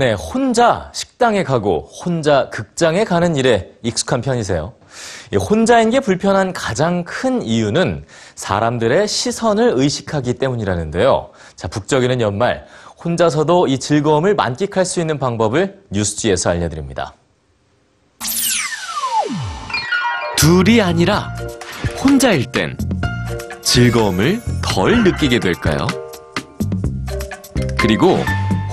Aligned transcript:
네, 0.00 0.14
혼자 0.14 0.88
식당에 0.94 1.44
가고 1.44 1.80
혼자 1.80 2.48
극장에 2.48 3.04
가는 3.04 3.36
일에 3.36 3.70
익숙한 3.82 4.22
편이세요. 4.22 4.72
이 5.30 5.36
혼자인 5.36 5.90
게 5.90 6.00
불편한 6.00 6.54
가장 6.54 7.04
큰 7.04 7.42
이유는 7.42 8.06
사람들의 8.34 9.06
시선을 9.06 9.74
의식하기 9.76 10.38
때문이라는데요. 10.38 11.28
자, 11.54 11.68
북적이는 11.68 12.22
연말 12.22 12.64
혼자서도 13.04 13.66
이 13.66 13.78
즐거움을 13.78 14.34
만끽할 14.34 14.86
수 14.86 15.00
있는 15.00 15.18
방법을 15.18 15.82
뉴스지에서 15.90 16.48
알려드립니다. 16.48 17.12
둘이 20.38 20.80
아니라 20.80 21.28
혼자일 22.02 22.50
땐 22.50 22.78
즐거움을 23.60 24.40
덜 24.62 25.04
느끼게 25.04 25.40
될까요? 25.40 25.86
그리고 27.78 28.16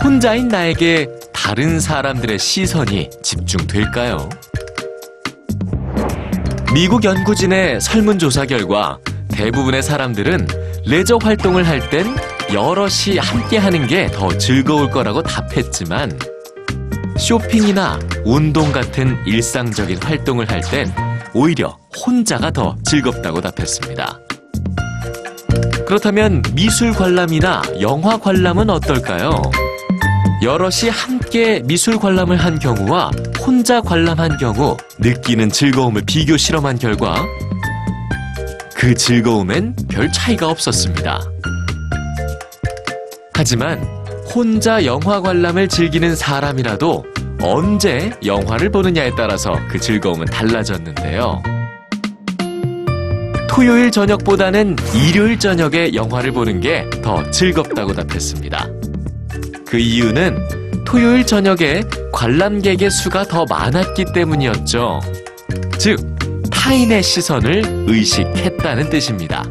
혼자인 0.03 0.47
나에게 0.47 1.07
다른 1.33 1.79
사람들의 1.79 2.39
시선이 2.39 3.09
집중될까요? 3.23 4.29
미국 6.73 7.03
연구진의 7.03 7.81
설문조사 7.81 8.45
결과 8.45 8.99
대부분의 9.29 9.81
사람들은 9.83 10.47
레저 10.85 11.17
활동을 11.21 11.67
할 11.67 11.89
땐 11.89 12.05
여럿이 12.53 13.17
함께 13.19 13.57
하는 13.57 13.87
게 13.87 14.07
더 14.11 14.35
즐거울 14.37 14.89
거라고 14.89 15.21
답했지만 15.21 16.17
쇼핑이나 17.17 17.99
운동 18.23 18.71
같은 18.71 19.17
일상적인 19.25 20.01
활동을 20.03 20.49
할 20.49 20.61
땐 20.61 20.91
오히려 21.33 21.77
혼자가 22.05 22.51
더 22.51 22.75
즐겁다고 22.85 23.41
답했습니다. 23.41 24.19
그렇다면 25.85 26.41
미술 26.53 26.91
관람이나 26.93 27.61
영화 27.81 28.17
관람은 28.17 28.69
어떨까요? 28.69 29.41
여럿이 30.41 30.89
함께 30.91 31.61
미술 31.65 31.97
관람을 31.97 32.37
한 32.37 32.59
경우와 32.59 33.11
혼자 33.39 33.81
관람한 33.81 34.37
경우 34.37 34.77
느끼는 34.99 35.49
즐거움을 35.49 36.03
비교 36.05 36.37
실험한 36.37 36.77
결과 36.77 37.25
그 38.75 38.93
즐거움엔 38.93 39.75
별 39.89 40.11
차이가 40.11 40.49
없었습니다. 40.49 41.21
하지만 43.33 43.81
혼자 44.33 44.85
영화 44.85 45.21
관람을 45.21 45.67
즐기는 45.69 46.15
사람이라도 46.15 47.03
언제 47.41 48.11
영화를 48.25 48.71
보느냐에 48.71 49.11
따라서 49.15 49.53
그 49.69 49.79
즐거움은 49.79 50.25
달라졌는데요. 50.25 51.41
토요일 53.49 53.89
저녁보다는 53.89 54.75
일요일 54.93 55.39
저녁에 55.39 55.93
영화를 55.95 56.31
보는 56.31 56.59
게 56.61 56.87
더 57.01 57.23
즐겁다고 57.31 57.93
답했습니다. 57.93 58.67
그 59.67 59.77
이유는 59.77 60.83
토요일 60.85 61.25
저녁에 61.25 61.83
관람객의 62.13 62.89
수가 62.89 63.25
더 63.25 63.45
많았기 63.49 64.05
때문이었죠. 64.13 65.01
즉, 65.77 65.99
타인의 66.49 67.03
시선을 67.03 67.85
의식했다는 67.87 68.89
뜻입니다. 68.89 69.43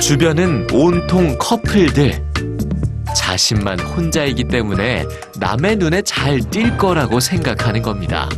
주변은 0.00 0.66
온통 0.70 1.38
커플들. 1.38 2.22
자신만 3.16 3.80
혼자이기 3.80 4.44
때문에 4.44 5.06
남의 5.38 5.76
눈에 5.76 6.02
잘 6.02 6.40
띌 6.40 6.76
거라고 6.76 7.20
생각하는 7.20 7.80
겁니다. 7.80 8.28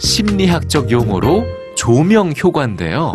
심리학적 0.00 0.90
용어로 0.90 1.46
조명 1.76 2.32
효과인데요. 2.32 3.12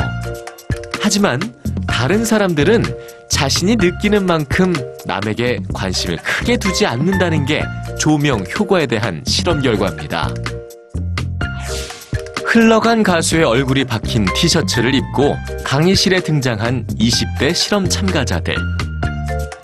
하지만 1.02 1.42
다른 1.88 2.24
사람들은 2.24 2.84
자신이 3.30 3.76
느끼는 3.76 4.26
만큼 4.26 4.74
남에게 5.06 5.60
관심을 5.74 6.18
크게 6.18 6.58
두지 6.58 6.86
않는다는 6.86 7.46
게 7.46 7.64
조명 8.00 8.44
효과에 8.58 8.86
대한 8.86 9.24
실험 9.26 9.62
결과입니다. 9.62 10.30
흘러간 12.46 13.02
가수의 13.02 13.44
얼굴이 13.44 13.84
박힌 13.86 14.26
티셔츠를 14.36 14.94
입고 14.94 15.36
강의실에 15.64 16.20
등장한 16.20 16.86
20대 17.00 17.54
실험 17.56 17.90
참가자들. 17.90 18.56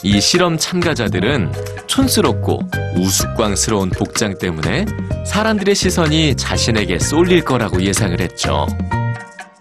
이 0.02 0.20
실험 0.20 0.58
참가자들은 0.58 1.52
촌스럽고 1.86 2.62
우스꽝스러운 2.96 3.90
복장 3.92 4.38
때문에 4.40 4.86
사람들의 5.26 5.76
시선이 5.76 6.36
자신에게 6.36 6.98
쏠릴 6.98 7.44
거라고 7.44 7.82
예상을 7.82 8.20
했죠. 8.20 8.66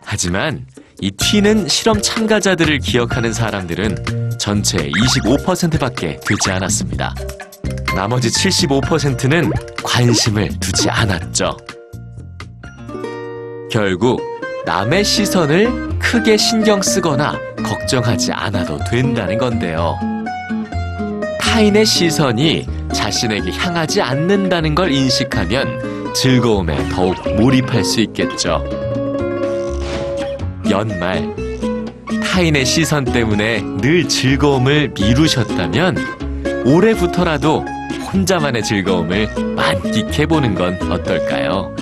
하지만 0.05 0.65
이 1.01 1.13
튀는 1.13 1.69
실험 1.69 2.03
참가자들을 2.03 2.79
기억하는 2.81 3.33
사람들은 3.33 4.37
전체 4.39 4.79
25%밖에 4.79 6.19
되지 6.27 6.51
않았습니다. 6.51 7.15
나머지 7.95 8.29
75%는 8.29 9.53
관심을 9.85 10.49
두지 10.59 10.91
않았죠. 10.91 11.57
결국 13.71 14.21
남의 14.67 15.05
시선을 15.05 15.99
크게 16.01 16.37
신경 16.37 16.83
쓰거나 16.83 17.39
걱정하지 17.65 18.33
않아도 18.33 18.79
된다는 18.91 19.39
건데요. 19.39 19.97
타인의 21.41 21.87
시선이 21.87 22.67
자신에게 22.93 23.53
향하지 23.53 24.03
않는다는 24.03 24.75
걸 24.75 24.91
인식하면 24.91 26.13
즐거움에 26.13 26.89
더욱 26.89 27.15
몰입할 27.37 27.85
수 27.85 28.01
있겠죠. 28.01 28.88
연말, 30.71 31.35
타인의 32.23 32.67
시선 32.67 33.05
때문에 33.05 33.63
늘 33.81 34.07
즐거움을 34.09 34.93
미루셨다면 34.95 35.97
올해부터라도 36.67 37.65
혼자만의 38.13 38.63
즐거움을 38.63 39.29
만끽해보는 39.57 40.55
건 40.55 40.93
어떨까요? 40.93 41.75